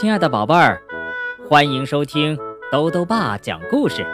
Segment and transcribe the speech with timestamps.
[0.00, 0.80] 亲爱的宝贝儿，
[1.48, 2.38] 欢迎收听
[2.70, 4.06] 兜兜爸讲故事，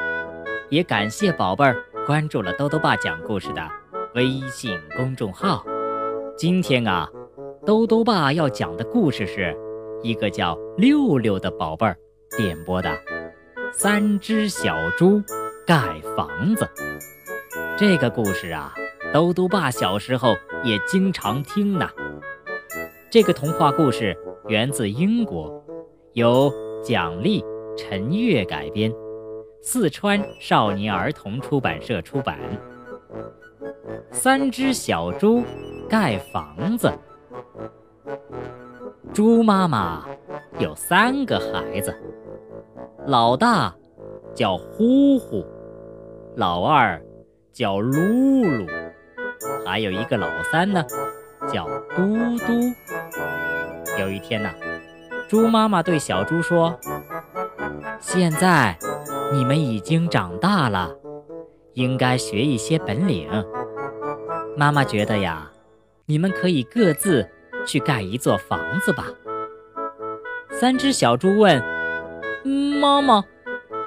[0.71, 1.77] 也感谢宝贝儿
[2.07, 3.61] 关注了兜兜爸讲故事的
[4.15, 5.63] 微信公众号。
[6.39, 7.07] 今天啊，
[7.67, 9.55] 兜兜爸要讲的故事是
[10.03, 11.95] 一个叫六六的宝贝儿
[12.35, 12.89] 点播的
[13.71, 15.23] 《三只小猪
[15.67, 16.65] 盖房子》。
[17.77, 18.73] 这个故事啊，
[19.13, 21.87] 兜兜爸小时候也经常听呢。
[23.11, 24.17] 这个童话故事
[24.49, 25.63] 源自英国，
[26.15, 27.45] 由蒋丽、
[27.77, 28.93] 陈月改编，
[29.61, 32.39] 四川少年儿童出版社出版。
[34.13, 35.43] 三只小猪
[35.89, 36.93] 盖房子。
[39.13, 40.07] 猪妈妈
[40.61, 41.93] 有三个孩子，
[43.09, 43.75] 老大
[44.33, 45.45] 叫呼呼，
[46.37, 47.03] 老二
[47.53, 48.69] 叫噜噜，
[49.67, 50.85] 还有一个老三呢，
[51.53, 52.53] 叫嘟嘟。
[53.99, 54.51] 有一天呢，
[55.35, 56.79] 猪妈妈对小猪说
[57.99, 58.79] ：“现在
[59.33, 60.95] 你们已经长大了，
[61.73, 63.29] 应该学一些本领。
[64.57, 65.51] 妈妈觉得呀，
[66.07, 67.29] 你们可以各自
[67.67, 69.07] 去盖一座房子吧。”
[70.55, 71.61] 三只小猪问
[72.81, 73.25] ：“妈妈，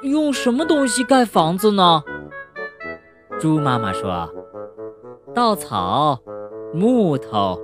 [0.02, 2.04] 用什么东西盖房子呢？”
[3.40, 4.30] 猪妈妈说
[5.34, 6.20] ：“稻草、
[6.74, 7.58] 木头、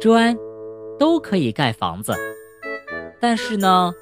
[0.00, 0.36] 砖。”
[0.98, 2.12] 都可以盖房子，
[3.20, 3.92] 但是呢，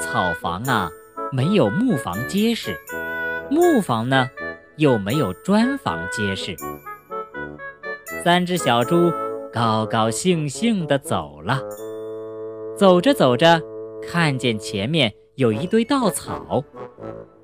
[0.00, 0.90] 草房啊
[1.30, 2.76] 没有木房结实，
[3.50, 4.28] 木房呢
[4.76, 6.56] 又没有砖房结实。
[8.22, 9.12] 三只小猪
[9.52, 11.60] 高高兴兴地走了，
[12.76, 13.60] 走着走着，
[14.02, 16.64] 看见前面有一堆稻草，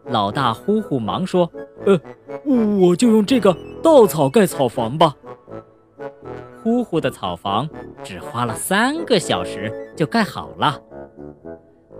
[0.06, 1.50] 老大呼呼忙说
[1.86, 2.00] ：“呃，
[2.80, 5.14] 我就用这个稻草盖草房吧。”
[6.62, 7.68] 呼呼的草房
[8.02, 10.80] 只花了三个小时就盖好了。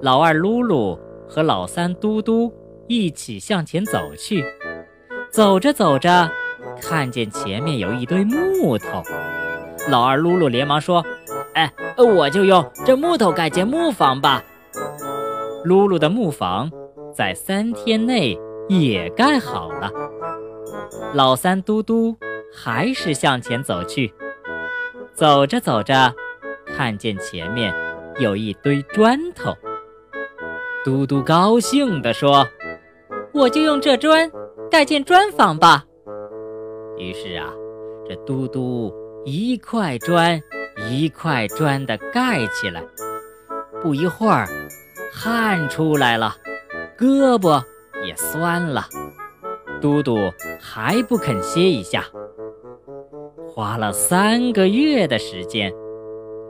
[0.03, 2.51] 老二噜噜和老三嘟嘟
[2.89, 4.43] 一起向前走去，
[5.31, 6.31] 走着走着，
[6.81, 9.03] 看见前面有一堆木头。
[9.91, 11.05] 老二噜噜连忙说
[11.53, 14.43] ：“哎，我就用这木头盖间木房吧。”
[15.67, 16.71] 噜噜的木房
[17.15, 18.39] 在三天内
[18.71, 19.91] 也盖好了。
[21.13, 22.17] 老三嘟嘟
[22.55, 24.11] 还是向前走去。
[25.13, 26.15] 走着走着，
[26.67, 27.75] 看见前面
[28.19, 29.55] 有一堆砖头。
[30.83, 32.49] 嘟嘟高兴地说
[33.35, 34.31] ：“我就用这砖
[34.71, 35.85] 盖间砖房吧。”
[36.97, 37.53] 于是啊，
[38.09, 38.91] 这嘟嘟
[39.27, 40.41] 一块砖
[40.91, 42.83] 一块砖地盖起来。
[43.83, 44.49] 不一会儿，
[45.13, 46.35] 汗出来了，
[46.99, 47.63] 胳膊
[48.03, 48.87] 也酸了。
[49.83, 50.17] 嘟嘟
[50.59, 52.05] 还不肯歇一下。
[53.49, 55.75] 花了三个月的时间，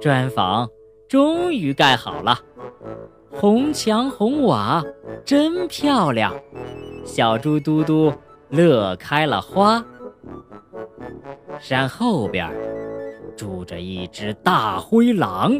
[0.00, 0.68] 砖房
[1.08, 2.38] 终于盖好了，
[3.32, 4.82] 红墙红瓦，
[5.24, 6.34] 真漂亮。
[7.04, 8.12] 小猪嘟嘟
[8.48, 9.82] 乐开了花。
[11.58, 12.50] 山后边
[13.36, 15.52] 住着一只大灰狼，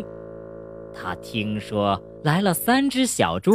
[0.95, 3.53] 他听说来了三只小猪，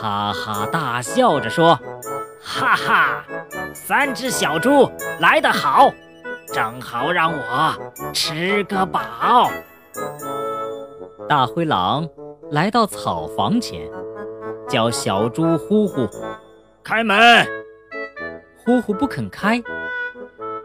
[0.00, 1.78] 哈哈大笑着说
[2.42, 3.24] ：“哈哈，
[3.72, 5.90] 三只小猪来得好。”
[6.52, 7.74] 正好让我
[8.12, 9.50] 吃个饱。
[11.28, 12.08] 大灰狼
[12.54, 13.90] 来到草房前，
[14.68, 16.08] 叫小猪呼呼
[16.84, 17.18] 开门。
[18.56, 19.60] 呼呼不肯开。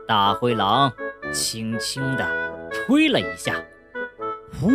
[0.08, 0.94] 大灰狼
[1.32, 2.24] 轻轻地
[2.72, 3.56] 吹了一下，
[4.62, 4.70] 呼，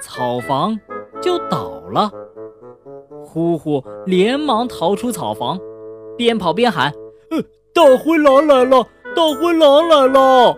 [0.00, 0.80] 草房
[1.20, 2.10] 就倒了。
[3.22, 5.60] 呼呼连忙逃出草房，
[6.16, 6.90] 边跑边喊
[7.28, 7.42] ：“呃，
[7.74, 8.82] 大灰狼来了！”
[9.14, 10.56] 大灰狼来了！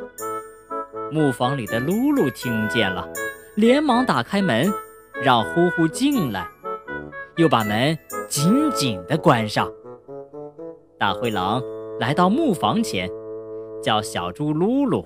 [1.11, 3.09] 木房里的噜噜听见了，
[3.57, 4.69] 连忙打开门，
[5.23, 6.45] 让呼呼进来，
[7.37, 7.97] 又把门
[8.29, 9.71] 紧紧地关上。
[10.99, 11.63] 大灰狼
[12.01, 13.09] 来到木房前，
[13.81, 15.05] 叫小猪噜噜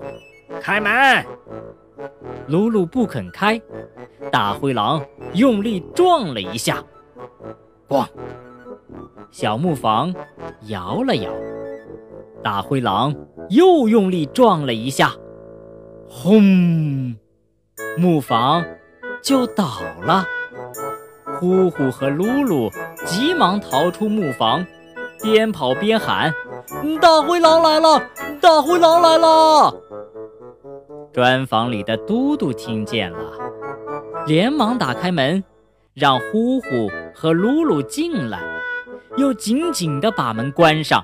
[0.59, 0.91] 开门。
[2.47, 3.61] 噜噜不肯开，
[4.31, 5.05] 大灰狼
[5.35, 6.83] 用力撞了一下，
[7.87, 8.07] 咣！
[9.29, 10.11] 小木房
[10.69, 11.31] 摇了摇。
[12.41, 13.13] 大灰狼
[13.49, 15.13] 又用力撞了一下，
[16.09, 17.15] 轰！
[17.97, 18.63] 木房
[19.21, 20.25] 就倒了。
[21.39, 22.71] 呼呼和噜噜
[23.05, 24.65] 急忙逃出木房，
[25.21, 26.33] 边跑边喊
[27.01, 28.01] ：“大灰狼来了！
[28.41, 29.73] 大灰狼来了！”
[31.13, 33.33] 砖房里的嘟嘟听见了，
[34.25, 35.43] 连忙打开门，
[35.93, 38.39] 让呼呼和噜噜进来，
[39.17, 41.03] 又紧紧地把门关上。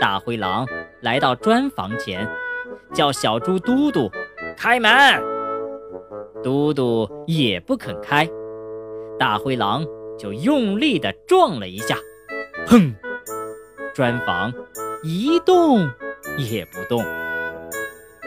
[0.00, 0.66] 大灰狼
[1.00, 2.28] 来到砖房前，
[2.92, 4.10] 叫小猪嘟嘟
[4.56, 5.33] 开门。
[6.44, 8.28] 嘟嘟也不肯开，
[9.18, 9.82] 大灰狼
[10.18, 11.96] 就用力地撞了一下，
[12.66, 12.94] 砰！
[13.94, 14.52] 砖房
[15.02, 15.90] 一动
[16.36, 17.02] 也不动。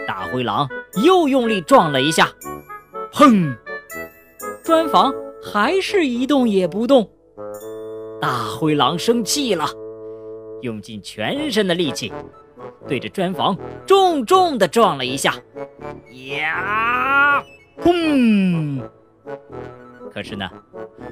[0.07, 0.67] 大灰狼
[1.03, 2.27] 又用力撞了一下，
[3.13, 3.55] 砰！
[4.63, 7.07] 砖房还是一动也不动。
[8.19, 9.67] 大灰狼生气了，
[10.61, 12.11] 用尽全身的力气，
[12.87, 13.55] 对着砖房
[13.85, 15.35] 重重地撞了一下，
[16.31, 17.43] 呀，
[17.81, 18.81] 轰！
[20.11, 20.49] 可是呢，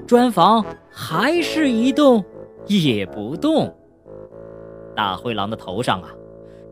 [0.08, 2.24] 砖房还是一动
[2.68, 3.76] 也不动。
[4.96, 6.10] 大灰狼的头上啊，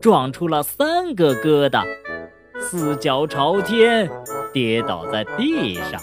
[0.00, 1.84] 撞出了三个疙瘩，
[2.58, 4.10] 四脚朝天，
[4.52, 6.00] 跌倒在地上。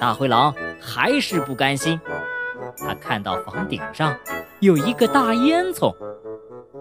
[0.00, 1.98] 大灰狼还是不甘心，
[2.76, 4.14] 他看到房顶上
[4.60, 5.94] 有一个大烟囱，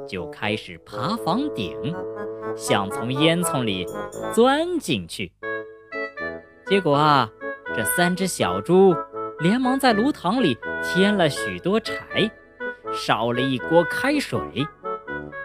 [0.07, 1.95] 就开始爬房顶，
[2.57, 3.85] 想从烟囱里
[4.33, 5.31] 钻进去。
[6.66, 7.30] 结果啊，
[7.75, 8.96] 这三只小猪
[9.40, 11.94] 连忙在炉膛里添了许多柴。
[12.94, 14.68] 烧了一锅开水，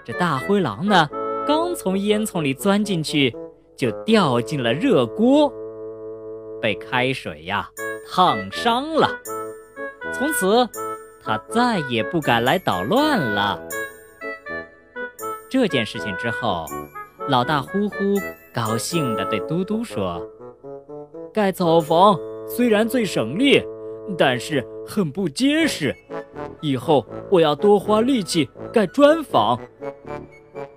[0.04, 1.08] 这大灰狼呢，
[1.46, 3.32] 刚从烟囱里钻进去，
[3.76, 5.52] 就掉进了热锅，
[6.60, 7.70] 被开水呀
[8.12, 9.08] 烫伤了。
[10.12, 10.68] 从此，
[11.22, 13.60] 他再也不敢来捣乱了。
[15.48, 16.66] 这件事情之后，
[17.28, 17.96] 老大呼呼
[18.52, 20.20] 高兴地对嘟嘟说
[21.36, 22.18] ：“盖草房
[22.48, 23.62] 虽然最省力，
[24.16, 25.94] 但是很不结实。”
[26.62, 29.60] 以后我要多花力气盖砖房。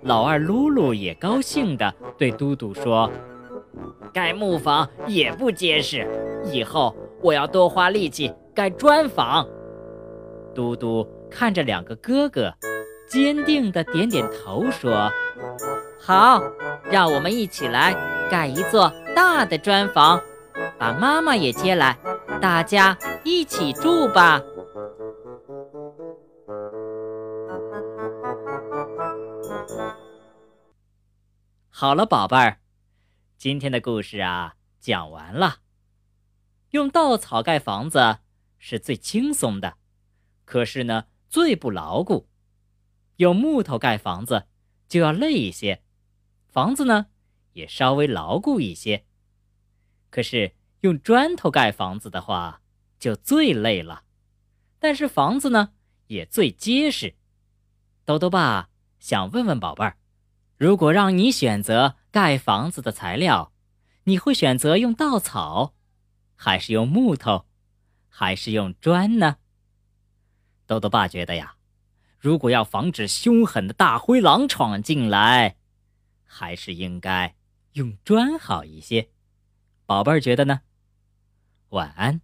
[0.02, 3.10] 老二噜噜也高兴地对嘟嘟说
[4.12, 6.06] ：“盖木房也不结实，
[6.52, 9.48] 以后我要多花力气盖砖房。”
[10.54, 12.52] 嘟嘟看着两个哥哥，
[13.08, 15.10] 坚定地点点头说
[15.98, 16.42] ：“好，
[16.90, 17.96] 让我们一起来
[18.30, 20.20] 盖一座大的砖房，
[20.80, 21.98] 把妈妈也接来，
[22.40, 24.40] 大家一起住吧。”
[31.68, 32.60] 好了，宝贝儿，
[33.36, 35.58] 今天的故事啊讲完了。
[36.70, 38.20] 用稻草盖房子
[38.56, 39.74] 是最轻松的，
[40.46, 42.26] 可是呢最不牢固。
[43.16, 44.44] 用木头盖房子
[44.88, 45.82] 就要累一些，
[46.48, 47.08] 房子呢
[47.52, 49.04] 也稍微牢固一些。
[50.08, 52.62] 可是用砖头盖房子的话
[52.98, 54.04] 就最累了，
[54.78, 55.72] 但是房子呢
[56.06, 57.14] 也最结实。
[58.04, 59.96] 豆豆爸想问问宝贝儿。
[60.56, 63.52] 如果让你选择盖房子的材料，
[64.04, 65.74] 你会选择用稻草，
[66.36, 67.46] 还是用木头，
[68.08, 69.36] 还是用砖呢？
[70.66, 71.56] 豆豆爸觉得呀，
[72.18, 75.56] 如果要防止凶狠的大灰狼闯进来，
[76.24, 77.34] 还是应该
[77.72, 79.08] 用砖好一些。
[79.86, 80.60] 宝贝儿觉得呢？
[81.70, 82.20] 晚安。